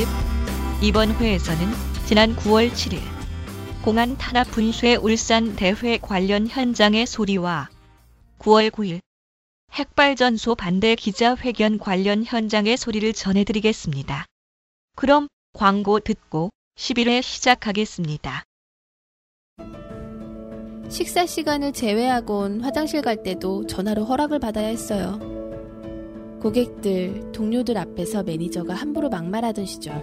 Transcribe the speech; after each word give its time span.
편집 0.00 0.08
이번 0.82 1.14
회에서는 1.14 1.66
지난 2.06 2.34
9월 2.36 2.70
7일 2.70 3.00
공안 3.84 4.16
탄압 4.16 4.50
분수의 4.50 4.96
울산 4.96 5.56
대회 5.56 5.98
관련 5.98 6.46
현장의 6.46 7.06
소리와 7.06 7.68
9월 8.38 8.70
9일 8.70 9.00
핵발전소 9.72 10.54
반대 10.54 10.94
기자회견 10.94 11.78
관련 11.78 12.24
현장의 12.24 12.76
소리를 12.76 13.12
전해드리겠습니다. 13.12 14.26
그럼 14.96 15.28
광고 15.52 16.00
듣고 16.00 16.50
11회 16.76 17.22
시작하겠습니다. 17.22 18.42
식사 20.88 21.24
시간을 21.24 21.72
제외하곤 21.72 22.62
화장실 22.62 23.02
갈 23.02 23.22
때도 23.22 23.66
전화로 23.66 24.04
허락을 24.04 24.40
받아야 24.40 24.66
했어요. 24.66 25.39
고객들, 26.40 27.32
동료들 27.32 27.76
앞에서 27.76 28.22
매니저가 28.22 28.72
함부로 28.72 29.10
막말하던 29.10 29.66
시절. 29.66 30.02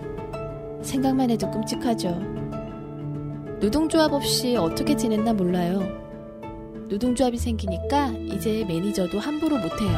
생각만 0.84 1.32
해도 1.32 1.50
끔찍하죠. 1.50 2.10
노동조합 3.60 4.14
없이 4.14 4.56
어떻게 4.56 4.96
지냈나 4.96 5.34
몰라요. 5.34 5.82
노동조합이 6.90 7.38
생기니까 7.38 8.10
이제 8.10 8.64
매니저도 8.68 9.20
함부로 9.20 9.58
못해요. 9.58 9.98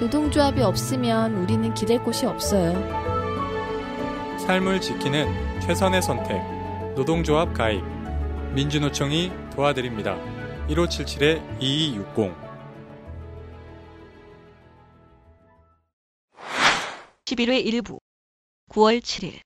노동조합이 0.00 0.62
없으면 0.62 1.36
우리는 1.36 1.74
기댈 1.74 2.02
곳이 2.02 2.24
없어요. 2.24 2.72
삶을 4.38 4.80
지키는 4.80 5.60
최선의 5.60 6.00
선택. 6.00 6.40
노동조합 6.94 7.52
가입. 7.52 7.82
민주노총이 8.54 9.30
도와드립니다. 9.54 10.16
1577-2260 10.70 12.45
11회 17.26 17.66
일부 17.66 17.98
9월 18.70 19.00
7일 19.00 19.40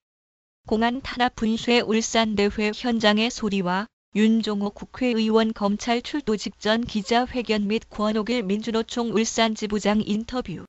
공안 0.68 1.00
탄압 1.00 1.34
분수의 1.34 1.80
울산 1.80 2.36
대회 2.36 2.72
현장의 2.74 3.30
소리와 3.30 3.86
윤종호 4.14 4.70
국회의원 4.70 5.54
검찰 5.54 6.02
출도 6.02 6.36
직전 6.36 6.82
기자회견 6.82 7.68
및 7.68 7.84
권옥일 7.88 8.42
민주노총 8.42 9.12
울산 9.14 9.54
지부장 9.54 10.02
인터뷰 10.04 10.66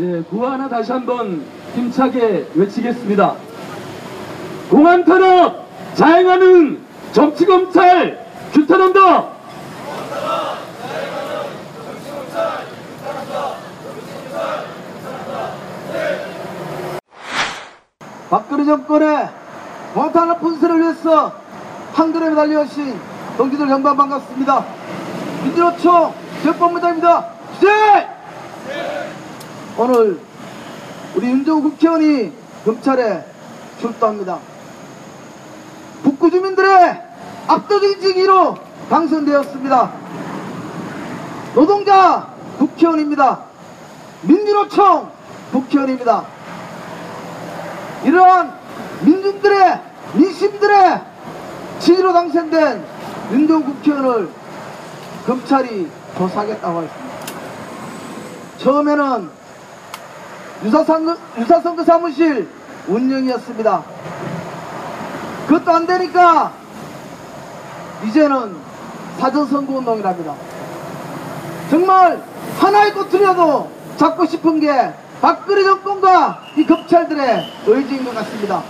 예, 0.00 0.22
구호 0.22 0.46
하나 0.46 0.68
다시 0.68 0.90
한번 0.90 1.46
힘차게 1.76 2.48
외치겠습니다. 2.56 3.36
공안 4.68 5.04
탄압 5.04 5.68
자행하는 5.94 6.82
정치검찰 7.12 8.26
규탄한다. 8.52 9.31
박근혜 18.52 18.64
정권의 18.66 19.28
원탄압 19.94 20.40
분쇄를 20.42 20.80
위해서 20.82 21.32
한글에 21.94 22.34
달려오신 22.34 23.00
동지들 23.38 23.66
형반 23.66 23.96
반갑습니다. 23.96 24.64
민주노총 25.42 26.12
제법무장입니다. 26.42 27.28
시작! 27.54 28.18
오늘 29.78 30.20
우리 31.14 31.28
윤정우 31.28 31.62
국회의원이 31.62 32.32
검찰에 32.66 33.24
출두합니다. 33.80 34.38
북구 36.02 36.30
주민들의 36.30 37.02
압도적인 37.46 38.00
지지로 38.00 38.58
당선되었습니다. 38.90 39.92
노동자 41.54 42.28
국회의원입니다. 42.58 43.44
민주노총 44.22 45.10
국회의원입니다. 45.52 46.41
이러한 48.04 48.52
민중들의 49.02 49.80
민심들의 50.14 51.00
지지로 51.78 52.12
당선된 52.12 52.84
윤종 53.32 53.64
국회의원을 53.64 54.28
검찰이 55.26 55.90
조사하겠다고 56.18 56.82
했습니다. 56.82 57.12
처음에는 58.58 59.30
유사선거, 60.64 61.16
유사선거 61.38 61.84
사무실 61.84 62.48
운영이었습니다. 62.86 63.82
그것도 65.48 65.70
안 65.70 65.86
되니까 65.86 66.52
이제는 68.06 68.56
사전선거 69.18 69.74
운동이랍니다. 69.74 70.34
정말 71.70 72.22
하나의 72.58 72.92
꽃이라도 72.92 73.70
잡고 73.96 74.26
싶은 74.26 74.60
게 74.60 74.92
박근혜 75.22 75.62
정권과 75.62 76.42
이 76.56 76.66
검찰들의 76.66 77.46
의지인 77.66 78.04
것 78.04 78.12
같습니다. 78.12 78.64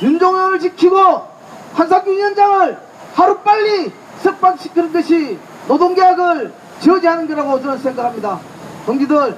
윤종현을 0.00 0.60
지키고 0.60 1.26
한상규 1.74 2.12
위원장을 2.12 2.78
하루빨리 3.14 3.92
석방시키는 4.20 4.92
것이 4.92 5.38
노동계약을 5.66 6.52
저지하는 6.78 7.26
거라고 7.26 7.60
저는 7.60 7.78
생각합니다. 7.78 8.38
동지들, 8.86 9.36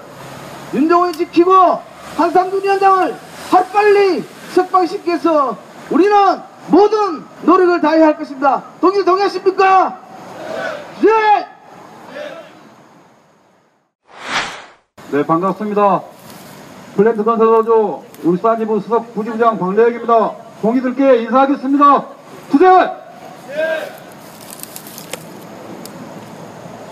윤종현을 0.75 1.15
지키고 1.15 1.81
한상규 2.19 2.61
위원장을 2.63 3.17
하루빨리 3.51 4.25
석방시켜서 4.53 5.57
우리는 5.91 6.43
모든 6.69 7.25
노력을 7.41 7.81
다해야 7.81 8.09
할 8.09 8.19
것입니다. 8.19 8.63
동지 8.83 9.03
동의하십니까? 9.03 9.99
네! 11.01 11.52
네, 15.13 15.27
반갑습니다. 15.27 16.01
플랜트 16.97 17.23
건설로조 17.23 18.03
울산지부 18.25 18.81
수석 18.81 19.13
부지부장 19.13 19.59
박래혁입니다. 19.59 20.33
동의들께 20.63 21.25
인사하겠습니다. 21.25 22.07
투제! 22.51 22.67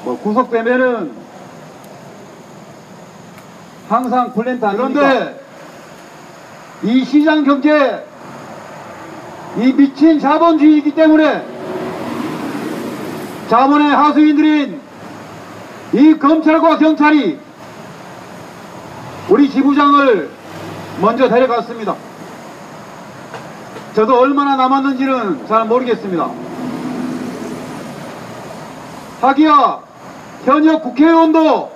뭐 0.04 0.18
구속되면은 0.18 1.12
항상 3.88 4.34
플랜트 4.34 4.66
아닙니까? 4.66 5.00
그런데 5.00 5.40
이 6.82 7.02
시장 7.06 7.42
경제 7.42 8.04
이 9.56 9.72
미친 9.72 10.20
자본주의이기 10.20 10.94
때문에 10.94 11.46
자본의 13.48 13.88
하수인들인 13.88 14.78
이 15.94 16.18
검찰과 16.18 16.76
경찰이 16.76 17.49
우리 19.28 19.50
지부장을 19.50 20.30
먼저 21.00 21.28
데려갔습니다. 21.28 21.94
저도 23.94 24.18
얼마나 24.18 24.56
남았는지는 24.56 25.46
잘 25.46 25.66
모르겠습니다. 25.66 26.30
하기야 29.20 29.80
현역 30.44 30.82
국회의원도 30.82 31.72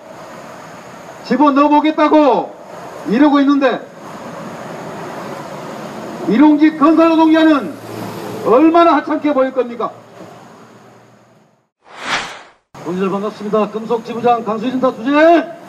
집어넣어보겠다고 1.24 2.54
이러고 3.08 3.40
있는데 3.40 3.86
일용직 6.28 6.78
건설노동자는 6.78 7.74
얼마나 8.46 8.96
하찮게 8.96 9.34
보일 9.34 9.52
겁니까? 9.52 9.90
동지들 12.84 13.10
반갑습니다. 13.10 13.70
금속지부장 13.70 14.44
강수진타 14.44 14.92
투제! 14.92 15.63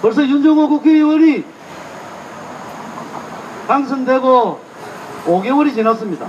벌써 0.00 0.22
윤정호 0.22 0.68
국회의원이 0.68 1.44
당선되고 3.66 4.60
5개월이 5.26 5.74
지났습니다. 5.74 6.28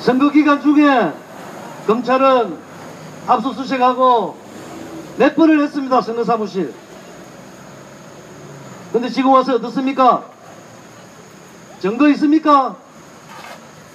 선거 0.00 0.30
기간 0.30 0.60
중에 0.62 1.12
검찰은 1.86 2.56
압수수색하고 3.26 4.36
몇 5.18 5.36
번을 5.36 5.62
했습니다. 5.62 6.00
선거사무실. 6.00 6.74
근데 8.92 9.08
지금 9.08 9.30
와서 9.32 9.54
어떻습니까? 9.54 10.24
증거 11.80 12.08
있습니까? 12.08 12.76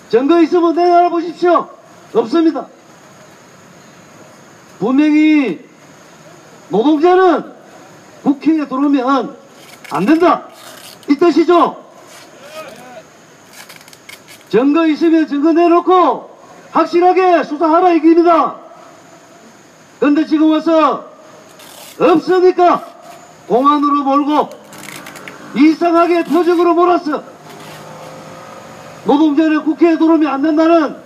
증거 0.09 0.41
있으면 0.41 0.75
내놔 0.75 1.09
보십시오. 1.09 1.69
없습니다. 2.13 2.67
분명히 4.79 5.67
노동자는 6.69 7.54
국회에 8.25 8.67
들어오면 8.67 9.37
안 9.91 10.05
된다. 10.05 10.47
이 11.07 11.15
뜻이죠? 11.15 11.85
증거 14.49 14.87
있으면 14.87 15.27
증거 15.27 15.53
내놓고 15.53 16.35
확실하게 16.71 17.43
수사하라 17.43 17.93
이깁니다. 17.93 18.55
그런데 19.99 20.25
지금 20.25 20.51
와서 20.51 21.07
없으니까 21.99 22.83
공안으로 23.47 24.03
몰고 24.03 24.49
이상하게 25.55 26.23
표적으로 26.23 26.73
몰았어. 26.73 27.23
노동자는 29.05 29.63
국회에 29.63 29.99
들어오면 29.99 30.27
안 30.33 30.41
된다는 30.41 30.97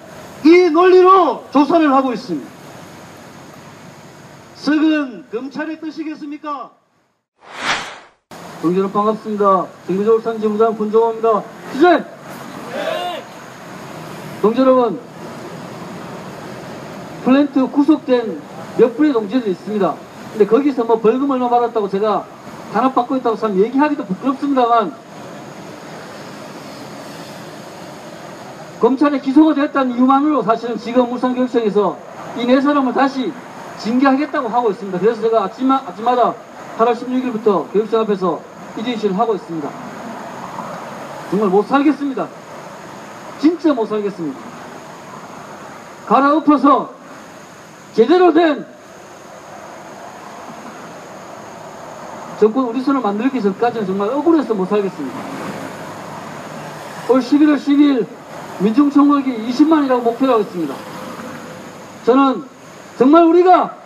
이 0.45 0.69
논리로 0.69 1.45
조사를 1.51 1.91
하고 1.91 2.13
있습니다. 2.13 2.49
석은 4.55 5.25
검찰의 5.29 5.81
뜻이겠습니까? 5.81 6.78
여러분 8.63 8.91
반갑습니다. 8.91 9.65
정규조 9.87 10.15
울산 10.15 10.39
지부장 10.39 10.75
군종호입니다. 10.75 11.43
주제! 11.73 12.03
동지 14.41 14.61
여러분, 14.61 14.99
플랜트 17.23 17.67
구속된 17.67 18.41
몇 18.77 18.95
분의 18.97 19.13
동지들이 19.13 19.51
있습니다. 19.51 19.95
근데 20.31 20.45
거기서 20.45 20.83
뭐 20.83 20.99
벌금 20.99 21.29
얼마 21.29 21.49
받았다고 21.49 21.89
제가 21.89 22.25
단합 22.73 22.93
받고 22.95 23.17
있다고 23.17 23.35
참 23.35 23.57
얘기하기도 23.57 24.05
부끄럽습니다만 24.05 24.93
검찰에 28.79 29.19
기소가 29.19 29.53
됐다는 29.55 29.95
이유만으로 29.95 30.43
사실은 30.43 30.77
지금 30.77 31.11
울산교육청에서 31.11 31.97
이 32.37 32.45
네 32.45 32.61
사람을 32.61 32.93
다시 32.93 33.33
징계하겠다고 33.79 34.47
하고 34.47 34.69
있습니다. 34.71 34.99
그래서 34.99 35.21
제가 35.21 35.43
아침마, 35.45 35.81
아침마다 35.87 36.33
8월 36.79 36.95
16일부터 36.95 37.71
교육청 37.73 38.01
앞에서 38.01 38.39
이진실을 38.77 39.19
하고 39.19 39.35
있습니다. 39.35 39.69
정말 41.29 41.49
못 41.49 41.67
살겠습니다. 41.67 42.27
진짜 43.39 43.73
못 43.73 43.85
살겠습니다. 43.85 44.39
갈아엎어서 46.07 46.93
제대로 47.93 48.31
된 48.31 48.65
정권 52.39 52.65
우리 52.65 52.81
손을 52.81 53.01
만들기 53.01 53.41
전까지는 53.41 53.85
정말 53.85 54.07
억울해서 54.09 54.53
못 54.53 54.69
살겠습니다. 54.69 55.19
올 57.09 57.19
11월 57.19 57.57
10일 57.57 58.07
민중총궐기 58.59 59.49
20만이라고 59.49 60.01
목표로 60.01 60.31
하고 60.31 60.41
있습니다. 60.43 60.73
저는 62.05 62.45
정말 62.97 63.25
우리가 63.25 63.78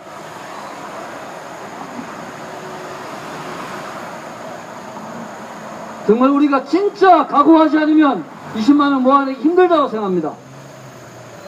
정말 6.06 6.30
우리가 6.30 6.64
진짜 6.64 7.26
각오하지 7.26 7.78
않으면 7.78 8.24
20만원 8.56 9.00
모아내기 9.00 9.40
힘들다고 9.40 9.88
생각합니다. 9.88 10.32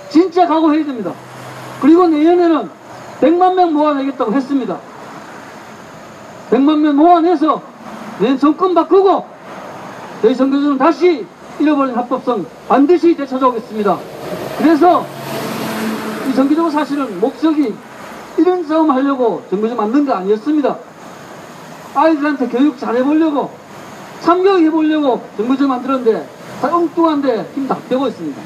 진짜 0.08 0.46
각오해야 0.46 0.84
됩니다. 0.84 1.12
그리고 1.80 2.08
내년에는 2.08 2.70
100만 3.20 3.54
명 3.54 3.72
모아내겠다고 3.74 4.32
했습니다. 4.32 4.78
100만 6.50 6.78
명 6.78 6.96
모아내서 6.96 7.60
내년 8.18 8.38
정권 8.38 8.74
바꾸고 8.74 9.26
저희 10.22 10.34
선거주는 10.34 10.78
다시 10.78 11.26
잃어버린 11.58 11.94
합법성 11.94 12.46
반드시 12.68 13.14
되찾아오겠습니다. 13.16 13.98
그래서 14.58 15.04
이 16.28 16.34
정기적으로 16.34 16.70
사실은 16.70 17.20
목적이 17.20 17.74
이런 18.38 18.64
싸움 18.64 18.90
하려고 18.90 19.42
정부제 19.50 19.74
만든 19.74 20.04
거 20.06 20.14
아니었습니다. 20.14 20.76
아이들한테 21.94 22.48
교육 22.48 22.78
잘해보려고 22.78 23.50
참교육해보려고 24.26 25.22
정부제 25.36 25.66
만들었는데 25.66 26.28
다 26.60 26.76
엉뚱한데 26.76 27.52
힘 27.54 27.68
다 27.68 27.76
빼고 27.88 28.08
있습니다. 28.08 28.42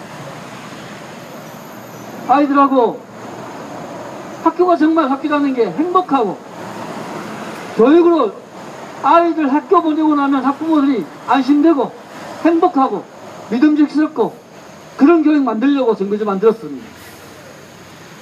아이들하고 2.28 3.00
학교가 4.44 4.76
정말 4.76 5.10
학교 5.10 5.28
가는 5.28 5.54
게 5.54 5.66
행복하고 5.70 6.36
교육으로 7.76 8.32
아이들 9.02 9.52
학교 9.52 9.82
보내고 9.82 10.14
나면 10.14 10.44
학부모들이 10.44 11.04
안심되고 11.26 11.92
행복하고 12.44 13.04
믿음직스럽고 13.50 14.34
그런 14.98 15.22
교육 15.22 15.42
만들려고 15.42 15.96
정부제 15.96 16.24
만들었습니다. 16.24 16.86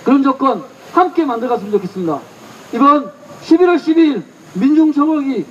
그런 0.04 0.22
조건 0.22 0.64
함께 0.92 1.24
만들어갔으면 1.24 1.72
좋겠습니다. 1.72 2.20
이번 2.72 3.10
11월 3.42 3.76
12일 3.76 4.22
민중총궐기 4.54 5.44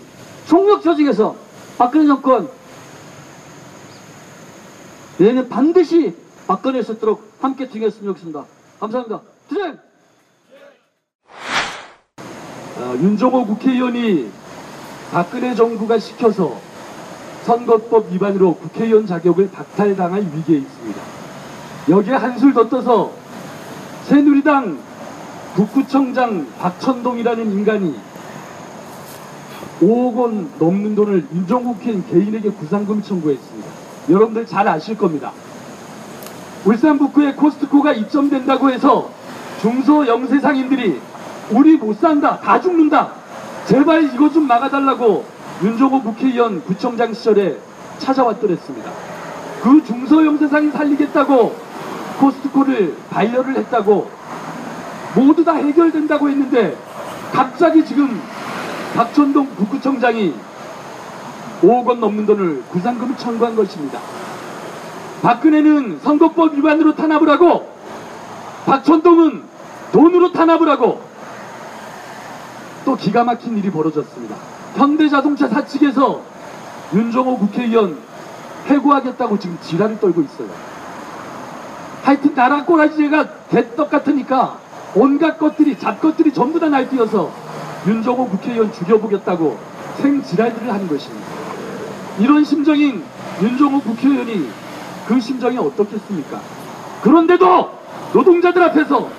총력 0.47 0.81
조직에서 0.81 1.46
박근혜 1.77 2.07
정권 2.07 2.49
내년 5.17 5.47
반드시 5.47 6.15
박근혜 6.47 6.81
수 6.81 6.93
있도록 6.93 7.33
함께 7.41 7.67
투쟁했으면 7.67 8.13
좋겠습니다. 8.13 8.45
감사합니다. 8.79 9.21
투쟁! 9.49 9.77
어, 12.77 12.95
윤종호 12.95 13.45
국회의원이 13.45 14.31
박근혜 15.11 15.55
정부가 15.55 15.99
시켜서 15.99 16.59
선거법 17.43 18.11
위반으로 18.11 18.55
국회의원 18.55 19.07
자격을 19.07 19.51
박탈당할 19.51 20.21
위기에 20.33 20.57
있습니다. 20.59 21.01
여기에 21.89 22.13
한술 22.15 22.53
더 22.53 22.67
떠서 22.67 23.11
새누리당 24.05 24.77
북구청장 25.55 26.47
박천동이라는 26.59 27.51
인간이 27.51 27.99
5억 29.81 30.15
원 30.15 30.49
넘는 30.57 30.95
돈을 30.95 31.27
국회의원 31.31 32.03
개인에게 32.09 32.49
구상금 32.49 33.01
청구했습니다. 33.01 33.69
여러분들 34.09 34.45
잘 34.47 34.67
아실 34.67 34.97
겁니다. 34.97 35.31
울산 36.65 36.97
북구에 36.97 37.33
코스트코가 37.33 37.93
입점된다고 37.93 38.71
해서 38.71 39.09
중소 39.61 40.07
영세상인들이 40.07 40.99
우리 41.51 41.77
못 41.77 41.99
산다 41.99 42.39
다 42.39 42.59
죽는다 42.59 43.11
제발 43.65 44.03
이것 44.13 44.33
좀 44.33 44.47
막아달라고 44.47 45.25
윤종호 45.63 46.01
국회의원 46.03 46.63
구청장 46.63 47.13
시절에 47.13 47.57
찾아왔더랬습니다. 47.99 48.91
그 49.61 49.83
중소 49.83 50.25
영세상인 50.25 50.71
살리겠다고 50.71 51.55
코스트코를 52.19 52.95
반려를 53.09 53.57
했다고 53.57 54.09
모두 55.15 55.43
다 55.43 55.53
해결된다고 55.53 56.29
했는데 56.29 56.75
갑자기 57.31 57.83
지금 57.85 58.21
박천동 58.95 59.55
북구청장이 59.55 60.33
5억 61.61 61.85
원 61.87 61.99
넘는 61.99 62.25
돈을 62.25 62.63
구상금 62.69 63.15
청구한 63.17 63.55
것입니다. 63.55 63.99
박근혜는 65.21 65.99
선거법 66.03 66.53
위반으로 66.55 66.95
탄압을 66.95 67.29
하고 67.29 67.71
박천동은 68.65 69.43
돈으로 69.91 70.31
탄압을 70.31 70.69
하고 70.69 71.01
또 72.85 72.95
기가 72.95 73.23
막힌 73.23 73.57
일이 73.57 73.71
벌어졌습니다. 73.71 74.35
현대자동차 74.75 75.47
사측에서 75.47 76.21
윤종호 76.93 77.37
국회의원 77.39 77.97
해고하겠다고 78.67 79.39
지금 79.39 79.57
지랄을 79.61 79.99
떨고 79.99 80.21
있어요. 80.21 80.49
하여튼 82.03 82.33
나라 82.35 82.63
꼬라지가 82.63 83.27
개떡 83.49 83.89
같으니까 83.89 84.59
온갖 84.95 85.37
것들이 85.37 85.77
잡것들이 85.77 86.33
전부 86.33 86.59
다 86.59 86.69
날뛰어서 86.69 87.46
윤종호 87.87 88.27
국회의원 88.27 88.71
죽여보겠다고 88.73 89.57
생지랄들을 90.01 90.71
하는 90.71 90.87
것입니다. 90.87 91.25
이런 92.19 92.43
심정인 92.43 93.03
윤종호 93.41 93.79
국회의원이 93.81 94.49
그 95.07 95.19
심정이 95.19 95.57
어떻겠습니까? 95.57 96.41
그런데도 97.01 97.71
노동자들 98.13 98.61
앞에서 98.63 99.09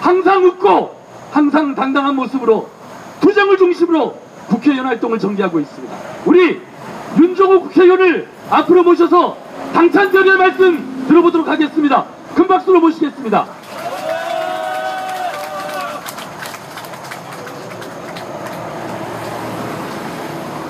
항상 0.00 0.44
웃고 0.44 0.96
항상 1.30 1.74
당당한 1.74 2.16
모습으로 2.16 2.68
투쟁을 3.20 3.56
중심으로 3.58 4.16
국회의원 4.48 4.86
활동을 4.86 5.18
전개하고 5.18 5.60
있습니다. 5.60 5.96
우리 6.24 6.60
윤종호 7.18 7.60
국회의원을 7.62 8.28
앞으로 8.50 8.82
모셔서 8.82 9.36
당찬절의 9.72 10.36
말씀 10.36 11.06
들어보도록 11.08 11.48
하겠습니다. 11.48 12.06
큰 12.34 12.46
박수로 12.46 12.80
모시겠습니다. 12.80 13.46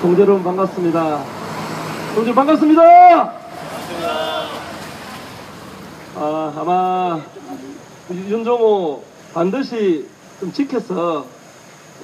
동지 0.06 0.20
여러분 0.20 0.44
반갑습니다. 0.44 1.24
동지 2.14 2.32
반갑습니다. 2.32 2.80
아, 6.14 6.52
아마 6.56 7.20
윤종호 8.08 9.02
반드시 9.34 10.06
좀 10.38 10.52
지켜서 10.52 11.26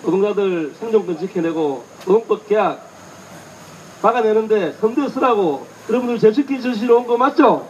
노동자들 0.02 0.74
생존권 0.80 1.16
지켜내고 1.16 1.84
노동법 2.04 2.48
계약 2.48 2.88
막아내는데 4.02 4.72
선두 4.80 5.08
서라고 5.08 5.64
여러분들 5.88 6.18
제출기 6.18 6.60
주시러 6.60 6.96
온 6.96 7.06
거 7.06 7.16
맞죠? 7.16 7.68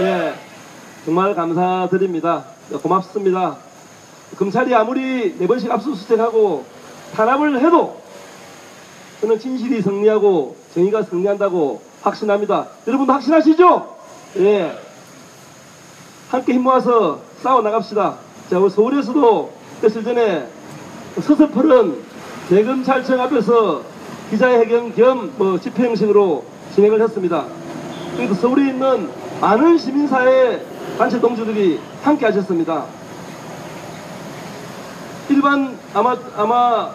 예. 0.00 0.34
정말 1.04 1.32
감사드립니다. 1.36 2.44
고맙습니다. 2.82 3.56
검찰이 4.36 4.74
아무리 4.74 5.36
네 5.38 5.46
번씩 5.46 5.70
압수수색하고 5.70 6.64
탄압을 7.14 7.60
해도 7.64 7.99
저는 9.20 9.38
진실이 9.38 9.82
승리하고 9.82 10.56
정의가 10.74 11.02
승리한다고 11.02 11.80
확신합니다. 12.02 12.66
여러분도 12.86 13.12
확신하시죠? 13.12 13.96
예. 14.38 14.78
함께 16.30 16.54
힘 16.54 16.62
모아서 16.62 17.20
싸워 17.42 17.60
나갑시다. 17.60 18.16
자, 18.50 18.58
우리 18.58 18.70
서울에서도 18.70 19.52
며칠 19.82 20.04
전에 20.04 20.48
서서풀은 21.20 22.02
대검찰청 22.48 23.20
앞에서 23.20 23.82
기자회견 24.30 24.94
겸 24.94 25.32
뭐 25.36 25.58
집회 25.58 25.84
형식으로 25.84 26.44
진행을 26.74 27.02
했습니다. 27.02 27.44
그리고 28.16 28.34
서울에 28.34 28.68
있는 28.68 29.10
많은 29.40 29.76
시민사회 29.76 30.64
단체 30.96 31.20
동지들이 31.20 31.80
함께 32.02 32.26
하셨습니다. 32.26 32.84
일반 35.28 35.78
아마 35.94 36.16
아마 36.36 36.90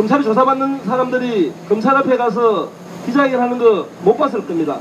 검찰이 0.00 0.24
조사받는 0.24 0.82
사람들이 0.86 1.52
검찰 1.68 1.94
앞에 1.94 2.16
가서 2.16 2.70
기자회견하는 3.04 3.58
거 3.58 3.86
못 4.02 4.16
봤을 4.16 4.46
겁니다. 4.46 4.78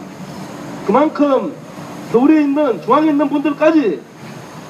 그만큼 0.87 1.53
서울에 2.13 2.41
있는 2.41 2.81
중앙에 2.81 3.09
있는 3.09 3.27
분들까지 3.27 4.01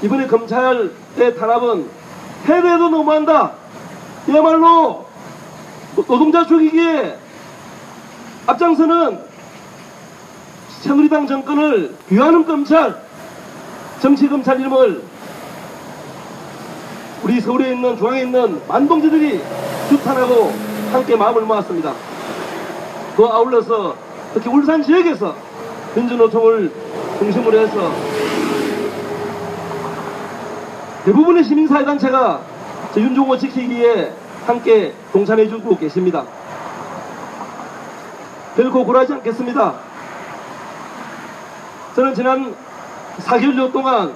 이번에 0.01 0.25
검찰의 0.25 1.35
탄압은 1.37 1.85
해외도 2.45 2.89
너무한다. 2.89 3.51
이야말로 4.27 5.05
노동자 5.95 6.43
죽이기에 6.47 7.15
앞장서는 8.47 9.19
새누리당 10.81 11.27
정권을 11.27 11.95
비하하는 12.09 12.43
검찰, 12.47 12.99
정치검찰 14.01 14.59
이름을 14.61 15.03
우리 17.21 17.39
서울에 17.39 17.73
있는 17.73 17.95
중앙에 17.97 18.21
있는 18.23 18.59
만동지들이 18.67 19.41
규탄하고 19.89 20.53
함께 20.91 21.15
마음을 21.15 21.41
모았습니다. 21.41 21.93
그 23.17 23.25
아울러서 23.25 23.95
특히 24.33 24.49
울산 24.49 24.81
지역에서 24.83 25.35
민주노총을 25.95 26.71
중심으로 27.17 27.59
해서 27.59 27.91
대부분의 31.05 31.43
시민사회단체가 31.43 32.41
저 32.93 33.01
윤종호 33.01 33.37
지키기에 33.37 34.13
함께 34.45 34.93
동참해주고 35.11 35.77
계십니다. 35.77 36.23
결코 38.55 38.85
굴하지 38.85 39.13
않겠습니다. 39.13 39.73
저는 41.95 42.13
지난 42.13 42.55
4개월여 43.19 43.71
동안 43.73 44.13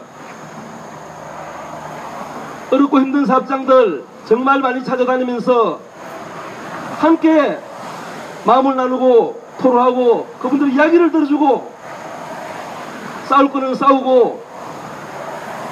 어렵고 2.72 3.00
힘든 3.00 3.26
사업장들 3.26 4.13
정말 4.34 4.62
많이 4.62 4.84
찾아다니면서 4.84 5.80
함께 6.98 7.60
마음을 8.46 8.76
나누고 8.76 9.40
토론하고 9.60 10.26
그분들 10.42 10.74
이야기를 10.74 11.12
들어주고 11.12 11.72
싸울 13.30 13.52
거는 13.52 13.76
싸우고 13.76 14.44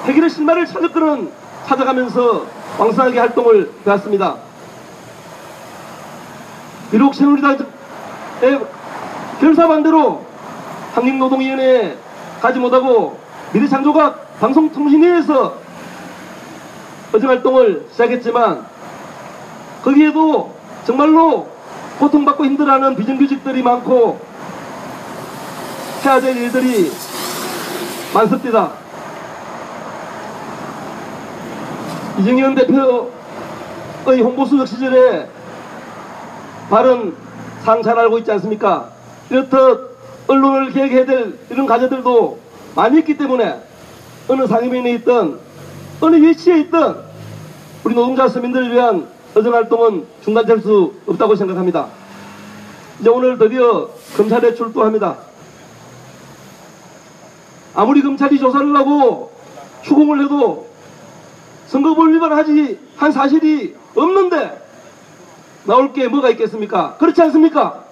해결의 0.04 0.30
실마리를 0.30 0.68
찾을 0.68 0.92
거는 0.92 1.32
찾아가면서 1.66 2.46
왕성하게 2.78 3.18
활동을 3.18 3.72
해왔습니다. 3.84 4.36
비록 6.92 7.16
새누리당의 7.16 7.66
결사 9.40 9.66
반대로 9.66 10.24
한국노동위원회에 10.94 11.96
가지 12.40 12.60
못하고 12.60 13.18
미래창조각 13.52 14.38
방송통신위에서 14.38 15.61
어정활동을 17.12 17.86
시작했지만 17.90 18.66
거기에도 19.82 20.54
정말로 20.86 21.48
고통받고 21.98 22.44
힘들어하는 22.44 22.96
비정규직들이 22.96 23.62
많고 23.62 24.20
해야 26.04 26.20
될 26.20 26.36
일들이 26.36 26.90
많습니다. 28.14 28.72
이정현 32.18 32.54
대표의 32.54 34.22
홍보수석 34.22 34.68
시절에 34.68 35.28
발언 36.68 37.16
상잘 37.64 37.98
알고 37.98 38.18
있지 38.18 38.32
않습니까? 38.32 38.90
이렇듯 39.30 39.96
언론을 40.26 40.72
개혁해야 40.72 41.04
될 41.06 41.38
이런 41.50 41.66
과제들도 41.66 42.38
많이 42.74 42.98
있기 42.98 43.16
때문에 43.16 43.60
어느 44.28 44.46
상임위에 44.46 44.92
있든 44.94 45.38
어느 46.02 46.16
위치에 46.16 46.58
있든 46.62 46.96
우리 47.84 47.94
노동자 47.94 48.26
서민들을 48.26 48.72
위한 48.72 49.06
어정활동은 49.36 50.04
중단될 50.24 50.60
수 50.60 50.92
없다고 51.06 51.36
생각합니다. 51.36 51.86
이제 52.98 53.08
오늘 53.08 53.38
드디어 53.38 53.88
검찰에 54.16 54.52
출두합니다. 54.52 55.16
아무리 57.72 58.02
검찰이 58.02 58.40
조사를 58.40 58.76
하고 58.76 59.32
추궁을 59.82 60.24
해도 60.24 60.66
선거법 61.68 62.08
위반하지 62.08 62.80
한 62.96 63.12
사실이 63.12 63.76
없는데 63.94 64.60
나올 65.64 65.92
게 65.92 66.08
뭐가 66.08 66.30
있겠습니까? 66.30 66.96
그렇지 66.96 67.22
않습니까? 67.22 67.84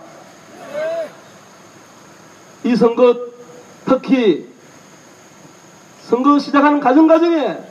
이 2.64 2.74
선거 2.74 3.16
특히 3.86 4.48
선거 6.08 6.40
시작하는 6.40 6.80
과정 6.80 7.06
과정에 7.06 7.69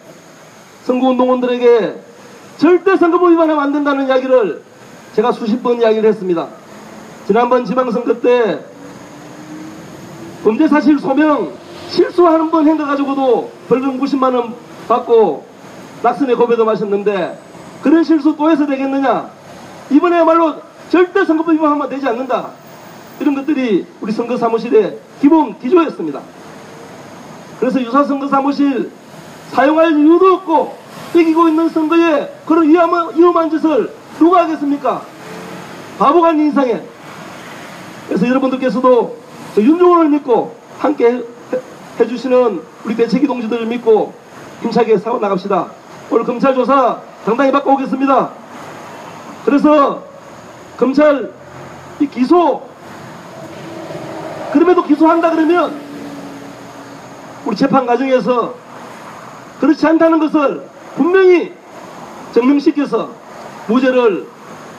선거운동원들에게 0.89 1.96
절대 2.58 2.98
선거법 2.98 3.31
위반하면 3.31 3.63
안 3.63 3.72
된다는 3.72 4.08
이야기를 4.08 4.63
제가 5.13 5.31
수십 5.31 5.62
번 5.62 5.79
이야기를 5.79 6.10
했습니다. 6.10 6.48
지난번 7.27 7.63
지방선거 7.63 8.19
때 8.22 8.60
범죄 10.43 10.67
사실 10.67 10.98
소명 10.98 11.53
실수 11.89 12.25
한번 12.25 12.67
행가가지고도 12.67 13.51
벌금 13.67 14.00
90만 14.00 14.36
원 14.36 14.55
받고 14.88 15.46
낙선의 16.01 16.36
고배도 16.36 16.65
마셨는데 16.65 17.39
그런 17.84 18.03
실수 18.03 18.36
또 18.36 18.50
해서 18.50 18.65
되겠느냐? 18.65 19.29
이번에야말로 19.91 20.55
절대 20.89 21.24
선거법 21.24 21.53
위반하면 21.53 21.88
되지 21.89 22.08
않는다. 22.08 22.50
이런 23.19 23.36
것들이 23.36 23.86
우리 24.01 24.12
선거사무실의 24.12 24.98
기본 25.22 25.60
기조였습니다. 25.60 26.22
그래서 27.60 27.81
유사선거사무실 27.81 28.91
사용할 29.51 29.98
이유도 29.98 30.34
없고 30.36 30.77
이기고 31.15 31.47
있는 31.49 31.69
선거에 31.69 32.33
그런 32.45 32.67
위험한, 32.67 33.15
위험한 33.15 33.49
짓을 33.49 33.91
누가 34.17 34.43
하겠습니까? 34.43 35.01
바보 35.97 36.21
같은 36.21 36.39
인상에. 36.39 36.81
그래서 38.07 38.27
여러분들께서도 38.27 39.17
저 39.55 39.61
윤종원을 39.61 40.09
믿고 40.09 40.55
함께 40.77 41.11
해, 41.11 41.21
해주시는 41.99 42.61
우리 42.85 42.95
대책위 42.95 43.27
동지들을 43.27 43.65
믿고 43.65 44.13
힘차게 44.61 44.97
싸워 44.97 45.19
나갑시다. 45.19 45.67
오늘 46.11 46.25
검찰 46.25 46.53
조사 46.55 46.99
당당히 47.25 47.51
받고 47.51 47.73
오겠습니다. 47.73 48.29
그래서 49.45 50.03
검찰 50.77 51.31
이 51.99 52.07
기소 52.07 52.61
그럼에도 54.53 54.83
기소한다 54.83 55.31
그러면 55.31 55.75
우리 57.45 57.55
재판 57.55 57.85
과정에서 57.85 58.55
그렇지 59.59 59.85
않다는 59.85 60.19
것을 60.19 60.68
분명히 60.99 61.53
증명시켜서 62.33 63.09
무죄를 63.67 64.27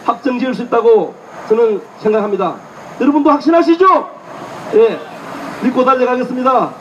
확정 0.05 0.39
지을 0.39 0.55
수 0.55 0.63
있다고 0.65 1.15
저는 1.49 1.81
생각합니다. 1.99 2.57
여러분도 3.01 3.31
확신하시죠? 3.31 4.11
예. 4.75 5.01
믿고 5.63 5.83
달려가겠습니다. 5.83 6.75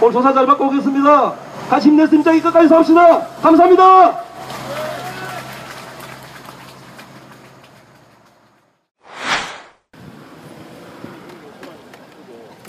오늘 0.00 0.12
조사 0.12 0.32
잘 0.32 0.46
받고 0.46 0.66
오겠습니다. 0.66 1.34
같이 1.68 1.88
힘냈습니다. 1.88 2.30
끝까지 2.40 2.68
싸웁시다. 2.68 3.26
감사합니다. 3.42 4.22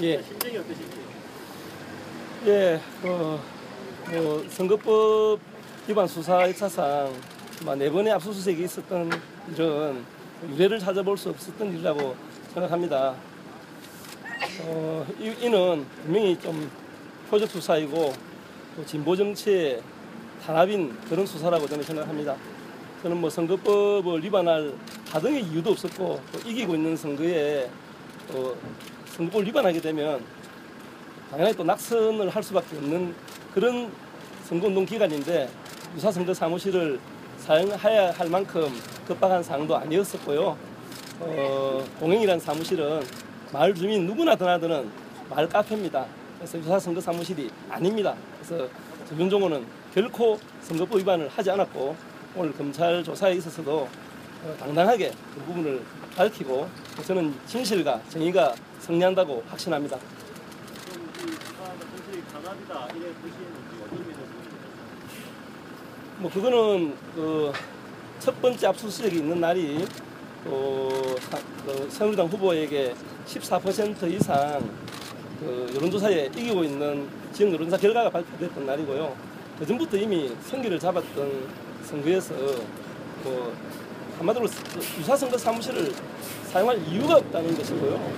예. 0.01 0.22
심정이 0.24 0.58
어떠신지? 0.58 0.96
예, 2.48 2.79
어, 3.03 3.39
뭐 4.12 4.46
선거법 4.50 5.55
위반 5.88 6.08
수사 6.08 6.50
역사상 6.50 7.13
뭐네 7.63 7.92
번의 7.92 8.12
압수수색이 8.13 8.63
있었던 8.63 9.12
일은 9.51 10.04
유례를 10.50 10.80
찾아볼 10.80 11.15
수 11.15 11.30
없었던 11.30 11.74
일이라고 11.74 12.15
생각합니다. 12.56 13.13
어, 14.62 15.06
이, 15.20 15.32
이는 15.42 15.86
분명히 16.04 16.39
좀 16.39 16.72
표적 17.30 17.48
수사이고 17.51 18.13
또 18.75 18.86
진보 18.88 19.15
정치의 19.15 19.84
탄압인 20.44 20.92
그런 21.08 21.24
수사라고 21.24 21.68
저는 21.68 21.84
생각합니다. 21.84 22.36
저는 23.04 23.22
뭐 23.22 23.30
선거법을 23.30 24.24
위반할 24.24 24.74
가등의 25.12 25.44
이유도 25.44 25.70
없었고 25.70 26.20
또 26.32 26.50
이기고 26.50 26.74
있는 26.74 26.98
선거에 26.98 27.70
또 28.32 28.58
선거법을 29.06 29.46
위반하게 29.46 29.80
되면 29.80 30.20
당연히 31.30 31.54
또 31.54 31.63
낙선을 31.63 32.30
할 32.30 32.42
수밖에 32.42 32.75
없는 32.77 33.13
그런 33.54 33.92
선거운동 34.46 34.84
기간인데 34.84 35.48
유사선거 35.96 36.34
사무실을 36.34 37.00
사용해야 37.38 38.12
할 38.12 38.30
만큼 38.30 38.70
급박한 39.08 39.42
상황도 39.42 39.78
아니었었고요. 39.78 40.58
어, 41.22 41.86
공영이라는 42.00 42.40
사무실은 42.40 43.02
마을 43.54 43.74
주민 43.74 44.06
누구나 44.06 44.36
드나드는 44.36 44.92
마을 45.30 45.48
카페입니다. 45.48 46.06
그래서 46.38 46.58
유사 46.58 46.78
선거 46.78 47.00
사무실이 47.00 47.50
아닙니다. 47.70 48.14
그래서 48.42 48.68
윤종호는 49.18 49.66
결코 49.94 50.38
선거법 50.62 51.00
위반을 51.00 51.30
하지 51.30 51.52
않았고 51.52 51.96
오늘 52.36 52.52
검찰 52.54 53.02
조사에 53.02 53.34
있어서도 53.36 53.88
어, 54.44 54.56
당당하게 54.60 55.14
그 55.34 55.40
부분을 55.46 55.82
밝히고 56.18 56.68
저는 57.06 57.34
진실과 57.46 58.02
정의가 58.10 58.54
승리한다고 58.80 59.44
확신합니다. 59.48 59.98
뭐 66.20 66.30
그거는 66.32 66.96
그 67.16 67.52
첫 68.20 68.42
번째 68.42 68.68
압수수색이 68.68 69.18
있는 69.18 69.40
날이 69.40 69.86
어, 70.46 70.90
사- 71.30 71.38
그 71.66 71.88
새누리당 71.92 72.28
후보에게 72.28 72.96
14% 73.28 74.10
이상 74.14 74.62
그 75.40 75.72
여론조사에 75.76 76.28
이기고 76.36 76.64
있는 76.64 77.08
지역 77.34 77.52
여론조사 77.54 77.78
결과가 77.78 78.10
발표됐던 78.10 78.66
날이고요. 78.66 79.16
그 79.60 79.66
전부터 79.68 79.98
이미 79.98 80.32
생기를 80.42 80.80
잡았던 80.80 81.48
선거에서 81.84 82.34
뭐 83.24 83.54
한마디로 84.18 84.48
유사선거 85.00 85.38
사무실을 85.38 85.92
사용할 86.52 86.80
이유가 86.88 87.18
없다는 87.18 87.56
것이고요. 87.58 88.12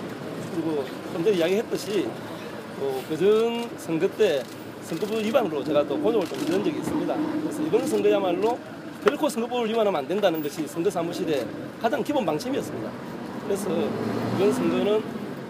그리고 0.54 0.86
좀 1.12 1.24
전에 1.24 1.36
이야기했듯이 1.38 2.08
또 2.80 3.01
그전 3.10 3.68
선거 3.77 4.08
때 4.10 4.44
선거법 4.88 5.17
위반으로 5.17 5.62
제가 5.65 5.86
또 5.86 6.00
고정을 6.00 6.25
좀 6.27 6.39
드린 6.39 6.63
적이 6.63 6.77
있습니다. 6.77 7.15
그래서 7.41 7.62
이번 7.62 7.86
선거야말로 7.86 8.58
결코 9.03 9.27
선거법을 9.27 9.67
위반하면 9.67 10.00
안 10.00 10.08
된다는 10.08 10.41
것이 10.41 10.65
선거 10.65 10.89
사무실의 10.89 11.46
가장 11.82 12.01
기본 12.01 12.25
방침이었습니다. 12.25 12.89
그래서 13.44 13.70
이번 14.36 14.53
선거는 14.53 15.03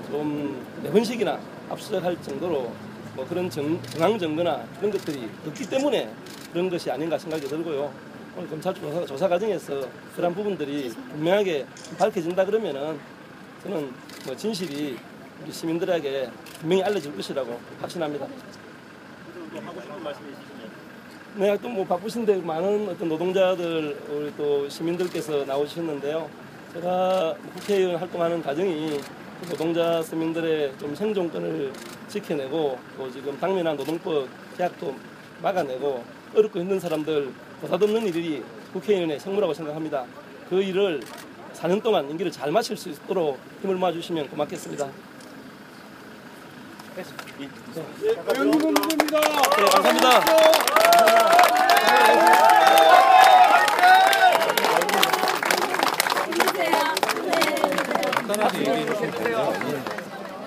좀네 0.10 0.92
번씩이나 0.92 1.40
압수수색할 1.70 2.20
정도로 2.24 2.72
뭐 3.16 3.26
그런 3.28 3.48
정, 3.48 3.80
정황 3.84 4.18
증거나 4.18 4.64
그런 4.78 4.92
것들이 4.92 5.30
없기 5.46 5.70
때문에 5.70 6.12
그런 6.52 6.68
것이 6.70 6.90
아닌가 6.90 7.18
생각이 7.18 7.48
들고요. 7.48 7.92
오늘 8.36 8.50
검찰 8.50 8.74
조사, 8.74 9.06
조사 9.06 9.28
과정에서 9.28 9.88
그런 10.16 10.34
부분들이 10.34 10.90
분명하게 10.90 11.66
밝혀진다 12.00 12.44
그러면은 12.44 12.98
저는 13.62 13.94
뭐 14.26 14.36
진실이 14.36 14.98
우리 15.44 15.52
시민들에게 15.52 16.30
분명히 16.60 16.82
알려질 16.82 17.16
것이라고 17.16 17.60
확신합니다. 17.82 18.26
네, 21.36 21.58
또 21.62 21.70
뭐 21.70 21.86
바쁘신데 21.86 22.38
많은 22.42 22.90
어떤 22.90 23.10
노동자들 23.10 23.96
우리 24.10 24.34
또 24.36 24.68
시민들께서 24.68 25.46
나오셨는데요. 25.46 26.30
제가 26.74 27.36
국회의원 27.54 27.96
활동하는 27.98 28.42
과정이 28.42 29.00
노동자 29.50 30.02
시민들의 30.02 30.74
좀 30.80 30.96
생존권을 30.96 31.72
지켜내고 32.08 32.80
또 32.98 33.12
지금 33.12 33.38
당면한 33.40 33.78
노동법 33.78 34.28
계약도 34.58 34.96
막아내고 35.44 36.04
어렵고 36.36 36.60
힘든 36.60 36.80
사람들 36.80 37.32
보다듬는 37.62 38.08
일이 38.08 38.44
국회의원의 38.74 39.20
책무라고 39.20 39.54
생각합니다. 39.54 40.06
그 40.50 40.62
일을 40.62 41.02
4년 41.54 41.82
동안 41.84 42.10
임기를 42.10 42.32
잘 42.32 42.52
마칠 42.52 42.76
수 42.78 42.90
있도록 42.90 43.38
힘을 43.62 43.76
모아주시면 43.76 44.30
고맙겠습니다. 44.30 44.88
네, 46.98 47.04
감사합니다. 49.72 50.24
간단하게 58.16 58.60
얘기해 58.60 58.86
주실 58.86 59.12
텐데요. 59.12 59.54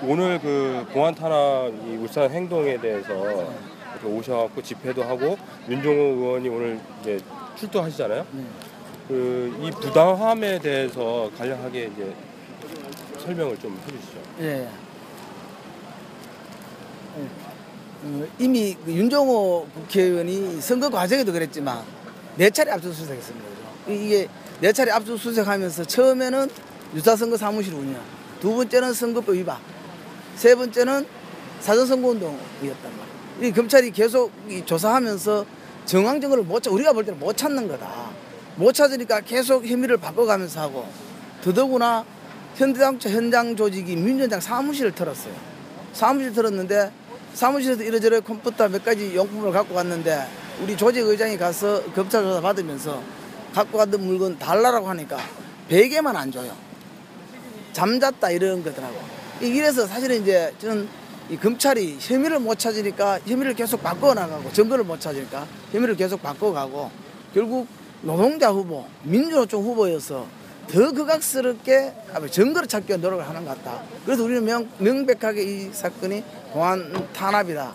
오늘 0.03 0.39
그 0.39 0.85
공안 0.93 1.13
탄압 1.13 1.69
이 1.85 1.95
울산 1.97 2.29
행동에 2.31 2.79
대해서 2.79 3.13
이렇게 3.13 4.07
오셔갖고 4.07 4.61
집회도 4.61 5.03
하고 5.03 5.37
윤종호 5.69 5.99
의원이 6.01 6.49
오늘 6.49 6.79
이제 7.01 7.19
출두하시잖아요. 7.55 8.25
그 9.07 9.53
이 9.61 9.69
부당함에 9.71 10.59
대해서 10.59 11.29
간략하게 11.37 11.91
이제 11.93 12.15
설명을 13.19 13.57
좀 13.59 13.77
해주시죠. 13.85 14.17
예. 14.39 14.45
예. 14.45 14.67
어, 17.17 17.27
이미 18.39 18.75
그 18.85 18.91
윤종호 18.91 19.67
국회의원이 19.73 20.61
선거 20.61 20.89
과정에도 20.89 21.31
그랬지만 21.31 21.83
네 22.35 22.49
차례 22.49 22.71
압수수색했습니다. 22.71 23.47
이게 23.87 24.27
네 24.59 24.71
차례 24.71 24.91
압수수색하면서 24.91 25.85
처음에는 25.85 26.49
유사선거 26.95 27.37
사무실 27.37 27.73
운영, 27.73 28.01
두 28.39 28.53
번째는 28.55 28.93
선거법 28.93 29.35
위반, 29.35 29.57
세 30.35 30.55
번째는 30.55 31.05
사전선거운동이었단 31.61 32.91
말이에요. 32.91 33.47
이 33.47 33.51
검찰이 33.51 33.91
계속 33.91 34.31
이 34.49 34.63
조사하면서 34.65 35.45
정황 35.85 36.19
증거를 36.19 36.43
못 36.43 36.61
찾, 36.61 36.71
우리가 36.71 36.93
볼 36.93 37.05
때는 37.05 37.19
못 37.19 37.37
찾는 37.37 37.67
거다. 37.67 38.11
못 38.55 38.73
찾으니까 38.73 39.21
계속 39.21 39.65
혐의를 39.65 39.97
바꿔가면서 39.97 40.61
하고 40.61 40.85
더더구나 41.43 42.05
현대당초 42.55 43.09
현장 43.09 43.55
조직이 43.55 43.95
민주당 43.95 44.39
사무실을 44.39 44.93
털었어요. 44.93 45.33
사무실 45.93 46.33
털었는데 46.33 46.91
사무실에서 47.33 47.83
이러저러 47.83 48.21
컴퓨터 48.21 48.67
몇 48.67 48.83
가지 48.83 49.15
용품을 49.15 49.51
갖고 49.51 49.75
갔는데 49.75 50.27
우리 50.61 50.75
조직 50.75 51.05
의장이 51.05 51.37
가서 51.37 51.83
검찰 51.93 52.23
조사 52.23 52.41
받으면서 52.41 53.01
갖고 53.53 53.77
갔던 53.77 54.01
물건 54.05 54.37
달라라고 54.37 54.87
하니까 54.89 55.17
베개만 55.69 56.15
안 56.15 56.31
줘요. 56.31 56.55
잠잤다 57.73 58.31
이런 58.31 58.63
거더라고. 58.63 58.95
이래서 59.41 59.87
사실은 59.87 60.21
이제 60.21 60.53
저는 60.59 60.87
이 61.29 61.37
검찰이 61.37 61.97
혐의를 61.99 62.39
못 62.39 62.59
찾으니까 62.59 63.19
혐의를 63.25 63.53
계속 63.53 63.81
바꿔 63.81 64.13
나가고 64.13 64.51
증거를 64.51 64.83
못 64.83 64.99
찾으니까 64.99 65.47
혐의를 65.71 65.95
계속 65.95 66.21
바꿔가고 66.21 66.91
결국 67.33 67.67
노동자 68.01 68.49
후보, 68.51 68.85
민주노총 69.03 69.63
후보여서 69.63 70.27
더 70.67 70.91
극악스럽게 70.91 71.93
증거를 72.31 72.67
찾기 72.67 72.89
위한 72.89 73.01
노력을 73.01 73.27
하는 73.27 73.45
것 73.45 73.57
같다. 73.57 73.81
그래서 74.05 74.23
우리는 74.23 74.43
명, 74.45 74.69
명백하게 74.77 75.43
이 75.43 75.69
사건이 75.73 76.23
공안 76.53 77.07
탄압이다. 77.13 77.73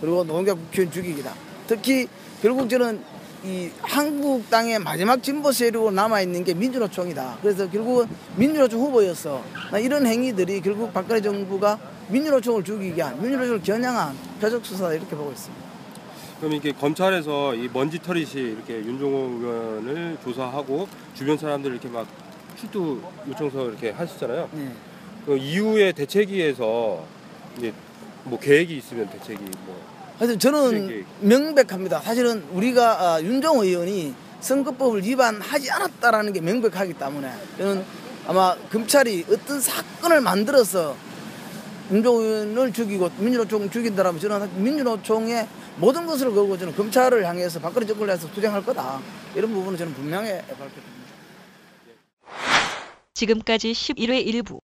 그리고 0.00 0.24
노동자 0.24 0.54
국회의원 0.54 0.92
죽이기다. 0.92 1.32
특히 1.66 2.08
결국 2.42 2.68
저는 2.68 3.00
이 3.44 3.70
한국 3.80 4.50
땅의 4.50 4.80
마지막 4.80 5.22
진보 5.22 5.52
세력으로 5.52 5.92
남아있는 5.92 6.42
게 6.44 6.54
민주노총이다. 6.54 7.38
그래서 7.40 7.70
결국은 7.70 8.06
민주노총 8.36 8.80
후보였어. 8.80 9.42
나 9.70 9.78
이런 9.78 10.06
행위들이 10.06 10.60
결국 10.60 10.92
박근혜 10.92 11.20
정부가 11.20 11.78
민주노총을 12.08 12.64
죽이기 12.64 12.96
위한, 12.96 13.20
민주노총을 13.20 13.62
겨냥한 13.62 14.16
표적 14.40 14.64
수사다 14.64 14.94
이렇게 14.94 15.14
보고 15.14 15.30
있습니다. 15.30 15.75
그럼 16.38 16.52
이렇게 16.52 16.72
검찰에서 16.72 17.54
이 17.54 17.68
먼지 17.72 17.98
털이시 18.00 18.38
이렇게 18.38 18.74
윤종호 18.74 19.38
의원을 19.40 20.18
조사하고 20.22 20.86
주변 21.14 21.38
사람들 21.38 21.72
이렇게 21.72 21.88
막 21.88 22.06
출두 22.58 23.00
요청서 23.28 23.68
이렇게 23.70 23.90
하시잖아요. 23.90 24.48
네. 24.52 24.72
그 25.24 25.36
이후에 25.36 25.92
대책위에서 25.92 27.04
이제 27.58 27.72
뭐 28.24 28.38
계획이 28.38 28.76
있으면 28.76 29.08
대책이 29.10 29.42
뭐 29.64 29.80
그래서 30.18 30.38
저는. 30.38 31.04
명백합니다. 31.20 32.00
사실은 32.00 32.42
우리가 32.52 33.14
아, 33.14 33.22
윤정호 33.22 33.64
의원이 33.64 34.14
선거법을 34.40 35.02
위반하지 35.04 35.70
않았다라는 35.70 36.32
게 36.32 36.40
명백하기 36.40 36.94
때문에 36.94 37.30
저는 37.58 37.84
아마 38.26 38.54
검찰이 38.70 39.24
어떤 39.30 39.60
사건을 39.60 40.20
만들어서 40.20 40.96
윤정호 41.90 42.20
의원을 42.20 42.72
죽이고 42.72 43.10
민주노총 43.18 43.70
죽인다라면 43.70 44.20
저는 44.20 44.62
민주노총의 44.62 45.46
모든 45.78 46.06
것을 46.06 46.32
걸고 46.34 46.56
저는 46.56 46.74
검찰을 46.74 47.26
향해서 47.26 47.60
박근혜 47.60 47.86
정권을 47.86 48.14
해서 48.14 48.30
투쟁할 48.32 48.64
거다. 48.64 49.00
이런 49.34 49.52
부분은 49.52 49.78
저는 49.78 49.94
분명히 49.94 50.30
밝혔습니다. 50.30 50.96
지금까지 53.14 53.72
11회 53.72 54.26
일부 54.26 54.60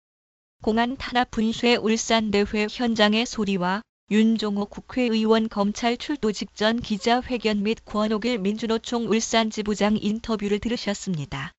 공안 0.62 0.97
탄압 0.97 1.31
분수의 1.31 1.77
울산 1.77 2.31
대회 2.31 2.66
현장의 2.71 3.27
소리와 3.27 3.83
윤종호 4.11 4.66
국회의원 4.66 5.49
검찰 5.49 5.97
출두 5.97 6.33
직전 6.33 6.81
기자회견 6.81 7.62
및 7.62 7.85
권옥일 7.85 8.38
민주노총 8.38 9.07
울산 9.09 9.51
지부장 9.51 9.99
인터뷰를 10.01 10.59
들으셨습니다. 10.59 11.53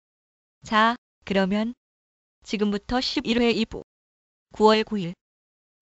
자, 0.64 0.96
그러면 1.26 1.74
지금부터 2.44 2.98
11회 2.98 3.56
2부 3.66 3.84
9월 4.54 4.84
9일 4.84 5.14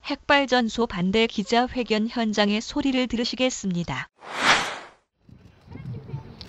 핵발전소 0.08 0.88
반대 0.88 1.28
기자회견 1.28 2.08
현장의 2.10 2.62
소리를 2.62 3.08
들으시겠습니다. 3.08 4.08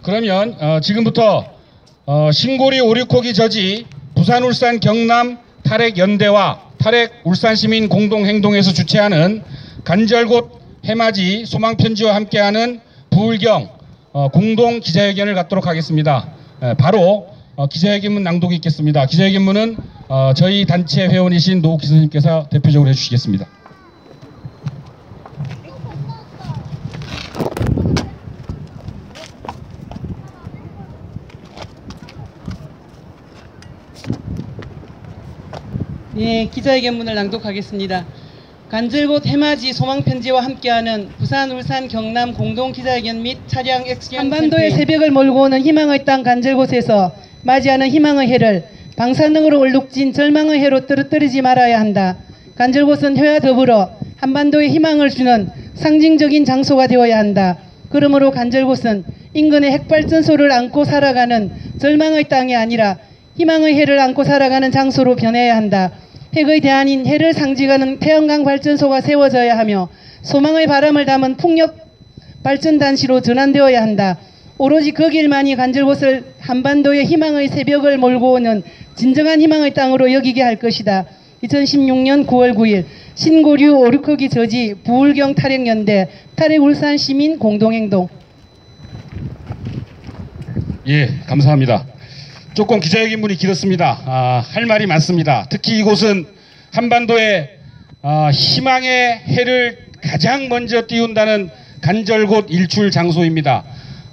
그러면 0.03 0.57
어, 0.61 0.79
지금부터 0.81 1.44
어, 2.07 2.31
신고리 2.31 2.79
오류코기 2.79 3.35
저지 3.35 3.87
부산 4.14 4.44
울산 4.44 4.79
경남 4.79 5.38
탈핵 5.64 5.99
연대와 5.99 6.71
탈핵 6.79 7.11
울산 7.25 7.57
시민 7.57 7.88
공동 7.88 8.27
행동에서 8.27 8.73
주최하는 8.73 9.42
간절곶 9.83 10.51
해맞이 10.85 11.44
소망 11.44 11.77
편지와 11.77 12.14
함께하는 12.14 12.81
부울경 13.11 13.71
어, 14.12 14.29
공동 14.29 14.79
기자회견을 14.79 15.35
갖도록 15.35 15.66
하겠습니다. 15.66 16.33
에, 16.62 16.75
바로 16.75 17.38
어, 17.59 17.66
기자회견문 17.66 18.23
낭독이 18.23 18.55
있겠습니다. 18.55 19.05
기자회견문은 19.07 19.77
어, 20.07 20.33
저희 20.33 20.64
단체 20.64 21.09
회원이신 21.09 21.61
노 21.61 21.77
기수님께서 21.77 22.49
대표적으로 22.51 22.88
해주시겠습니다. 22.88 23.49
예, 36.18 36.44
기자회견문을 36.44 37.12
낭독하겠습니다. 37.16 38.07
간절곶 38.68 39.27
해맞이 39.27 39.73
소망편지와 39.73 40.44
함께하는 40.44 41.09
부산, 41.18 41.51
울산, 41.51 41.88
경남 41.88 42.35
공동 42.35 42.71
기자회견 42.71 43.23
및 43.23 43.38
차량 43.49 43.85
액션 43.85 44.21
한반도의 44.21 44.71
새벽을 44.71 45.11
몰고 45.11 45.40
오는 45.40 45.61
희망의 45.61 46.05
땅 46.05 46.23
간절곶에서 46.23 47.27
맞이하는 47.42 47.88
희망의 47.88 48.29
해를 48.29 48.64
방사능으로 48.96 49.61
얼룩진 49.61 50.12
절망의 50.12 50.59
해로 50.61 50.87
떨어뜨리지 50.87 51.42
말아야 51.42 51.79
한다. 51.79 52.16
간절곶은 52.57 53.16
해와 53.16 53.38
더불어 53.38 53.90
한반도에 54.16 54.68
희망을 54.68 55.11
주는 55.11 55.48
상징적인 55.74 56.44
장소가 56.44 56.88
되어야 56.88 57.16
한다. 57.16 57.59
그러므로 57.90 58.33
간절곶은 58.33 59.05
인근의 59.35 59.70
핵발전소를 59.70 60.51
안고 60.51 60.85
살아가는 60.85 61.53
절망의 61.79 62.29
땅이 62.29 62.57
아니라 62.57 62.98
희망의 63.37 63.74
해를 63.74 64.01
안고 64.01 64.24
살아가는 64.24 64.70
장소로 64.72 65.14
변해야 65.14 65.55
한다. 65.55 65.92
핵의 66.35 66.61
대안인 66.61 67.07
해를 67.07 67.33
상징하는 67.33 68.01
태양광 68.01 68.42
발전소가 68.44 69.01
세워져야 69.01 69.57
하며 69.57 69.88
소망의 70.22 70.66
바람을 70.66 71.07
담은 71.07 71.37
풍력 71.37 71.77
발전단시로 72.42 73.20
전환되어야 73.20 73.81
한다. 73.81 74.18
오로지 74.59 74.90
그 74.90 75.09
길만이 75.09 75.55
간절곶을 75.55 76.35
한반도의 76.40 77.05
희망의 77.05 77.49
새벽을 77.49 77.97
몰고 77.97 78.33
오는 78.33 78.62
진정한 78.97 79.40
희망의 79.40 79.73
땅으로 79.73 80.12
여기게 80.12 80.42
할 80.42 80.57
것이다. 80.57 81.07
2016년 81.44 82.27
9월 82.27 82.55
9일 82.55 82.85
신고류 83.14 83.77
오르크기 83.79 84.29
저지 84.29 84.75
부울경 84.85 85.37
탈핵연대 85.37 86.09
탈핵 86.35 86.61
울산 86.61 86.97
시민 86.97 87.38
공동행동 87.38 88.09
예, 90.88 91.09
감사합니다. 91.27 91.87
조금 92.55 92.81
기자회견문이 92.81 93.37
길었습니다. 93.37 94.03
아, 94.07 94.44
할 94.53 94.66
말이 94.66 94.87
많습니다. 94.87 95.47
특히 95.49 95.79
이곳은 95.79 96.27
한반도에 96.73 97.51
아, 98.03 98.31
희망의 98.33 99.18
해를 99.29 99.79
가장 100.03 100.49
먼저 100.49 100.87
띄운다는 100.88 101.51
간절곶 101.83 102.47
일출 102.51 102.90
장소입니다. 102.90 103.64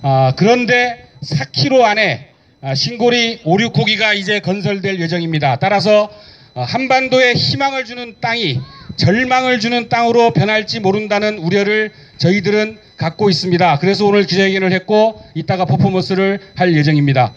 아, 0.07 0.33
그런데 0.35 1.03
4km 1.23 1.81
안에 1.81 2.27
아, 2.61 2.75
신고리 2.75 3.41
오륙호기가 3.43 4.13
이제 4.13 4.39
건설될 4.39 4.99
예정입니다. 4.99 5.55
따라서 5.55 6.11
어, 6.53 6.61
한반도에 6.61 7.33
희망을 7.33 7.85
주는 7.85 8.13
땅이 8.21 8.61
절망을 8.97 9.59
주는 9.59 9.89
땅으로 9.89 10.29
변할지 10.29 10.79
모른다는 10.79 11.39
우려를 11.39 11.91
저희들은 12.19 12.77
갖고 12.97 13.31
있습니다. 13.31 13.79
그래서 13.79 14.05
오늘 14.05 14.27
기자회견을 14.27 14.71
했고 14.73 15.23
이따가 15.33 15.65
퍼포먼스를 15.65 16.39
할 16.53 16.77
예정입니다. 16.77 17.33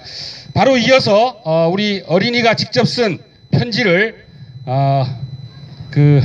바로 0.52 0.76
이어서 0.76 1.40
어, 1.44 1.70
우리 1.72 2.02
어린이가 2.06 2.52
직접 2.52 2.86
쓴 2.86 3.18
편지를 3.50 4.26
어, 4.66 5.06
그 5.90 6.20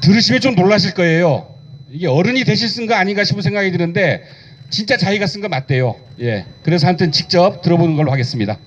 들으시면 0.00 0.40
좀 0.40 0.54
놀라실 0.54 0.94
거예요. 0.94 1.54
이게 1.92 2.06
어른이 2.06 2.44
대신 2.44 2.66
쓴거 2.66 2.94
아닌가 2.94 3.24
싶은 3.24 3.42
생각이 3.42 3.70
드는데 3.72 4.22
진짜 4.70 4.96
자기가 4.96 5.26
쓴 5.26 5.40
거 5.42 5.48
맞대요. 5.48 5.96
예. 6.20 6.46
그래서 6.62 6.86
한튼 6.86 7.10
직접 7.12 7.60
들어보는 7.62 7.96
걸로 7.96 8.12
하겠습니다. 8.12 8.58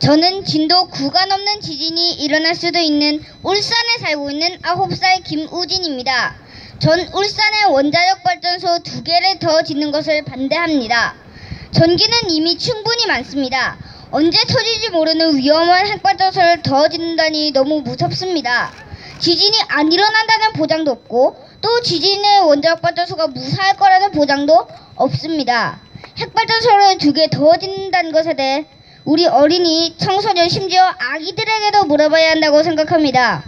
저는 0.00 0.44
진도 0.44 0.88
9가 0.88 1.28
넘는 1.28 1.60
지진이 1.60 2.14
일어날 2.14 2.56
수도 2.56 2.80
있는 2.80 3.22
울산에 3.44 3.98
살고 4.00 4.32
있는 4.32 4.58
9살 4.58 5.22
김우진입니다. 5.22 6.34
전 6.80 6.98
울산에 6.98 7.64
원자력 7.70 8.24
발전소 8.24 8.80
두 8.82 9.04
개를 9.04 9.38
더 9.38 9.62
짓는 9.62 9.92
것을 9.92 10.24
반대합니다. 10.24 11.14
전기는 11.70 12.30
이미 12.30 12.58
충분히 12.58 13.06
많습니다. 13.06 13.78
언제 14.10 14.36
터질지 14.44 14.90
모르는 14.90 15.36
위험한 15.36 15.86
핵발전소를 15.86 16.62
더 16.62 16.88
짓는다니 16.88 17.52
너무 17.52 17.82
무섭습니다. 17.82 18.72
지진이 19.20 19.56
안 19.68 19.92
일어난다는 19.92 20.52
보장도 20.54 20.90
없고 20.90 21.36
또 21.62 21.80
지진의 21.80 22.40
원자력 22.40 22.82
발전소가 22.82 23.28
무사할 23.28 23.76
거라는 23.76 24.10
보장도 24.12 24.68
없습니다. 24.96 25.80
핵발전소를 26.18 26.98
두 26.98 27.12
개 27.14 27.28
더 27.28 27.56
짓는다는 27.56 28.12
것에 28.12 28.34
대해 28.34 28.66
우리 29.04 29.26
어린이, 29.26 29.96
청소년, 29.96 30.48
심지어 30.48 30.82
아기들에게도 30.84 31.84
물어봐야 31.86 32.30
한다고 32.32 32.62
생각합니다. 32.62 33.42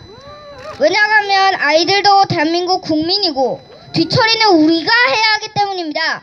왜냐하면 0.81 1.55
아이들도 1.57 2.24
대한민국 2.29 2.81
국민이고 2.81 3.61
뒤처리는 3.92 4.46
우리가 4.48 4.92
해야 5.09 5.35
하기 5.35 5.48
때문입니다. 5.55 6.22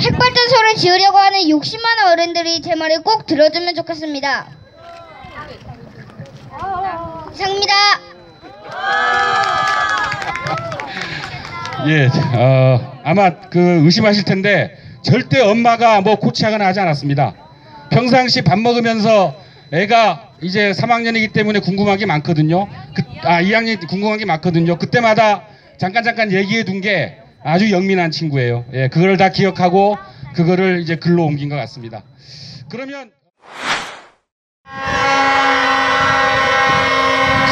핵발전소를 0.00 0.74
지으려고 0.76 1.18
하는 1.18 1.48
욕심 1.50 1.80
많은 1.82 2.12
어른들이 2.12 2.62
제 2.62 2.74
말을 2.74 3.02
꼭 3.02 3.26
들어주면 3.26 3.74
좋겠습니다. 3.74 4.46
이상입니다. 7.34 7.74
예, 11.88 12.08
어, 12.36 13.00
아마 13.04 13.30
그 13.48 13.58
의심하실 13.84 14.24
텐데 14.24 14.76
절대 15.02 15.40
엄마가 15.40 16.00
뭐 16.02 16.16
고치하거나 16.16 16.66
하지 16.66 16.80
않았습니다. 16.80 17.34
평상시 17.90 18.42
밥 18.42 18.58
먹으면서 18.58 19.34
애가 19.72 20.30
이제 20.42 20.72
3학년이기 20.72 21.32
때문에 21.32 21.60
궁금한 21.60 21.96
게 21.98 22.06
많거든요. 22.06 22.66
그, 22.94 23.02
아, 23.22 23.42
2학년 23.42 23.86
궁금한 23.88 24.18
게 24.18 24.24
많거든요. 24.24 24.76
그때마다 24.78 25.44
잠깐 25.78 26.02
잠깐 26.04 26.32
얘기해 26.32 26.64
둔 26.64 26.80
게 26.80 27.16
아주 27.42 27.70
영민한 27.70 28.10
친구예요. 28.10 28.64
예, 28.74 28.88
그걸 28.88 29.16
다 29.16 29.30
기억하고 29.30 29.96
그거를 30.34 30.80
이제 30.82 30.96
글로 30.96 31.24
옮긴 31.24 31.48
것 31.48 31.56
같습니다. 31.56 32.02
그러면 32.70 33.10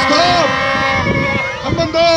스톱! 0.03 0.19
한 1.65 1.77
번 1.77 1.93
더! 1.93 2.08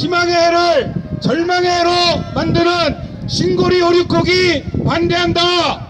희망의 0.00 0.34
해를 0.34 0.94
절망의 1.20 1.70
해로 1.70 1.90
만드는 2.34 3.28
신고리 3.28 3.82
오륙곡이 3.82 4.82
반대한다! 4.82 5.40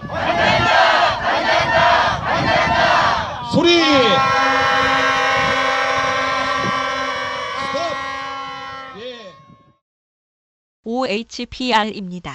반대한다! 0.01 1.19
반대한다! 1.21 2.19
반대한다! 2.19 3.51
소리! 3.53 3.81
OHPR입니다. 10.83 12.33